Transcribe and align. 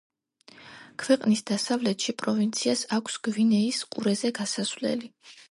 ქვეყნის 1.03 1.43
დასავლეთში 1.51 2.15
პროვინციას 2.23 2.81
აქვს 2.99 3.19
გვინეის 3.29 3.83
ყურეზე 3.93 4.35
გასასვლელი. 4.43 5.15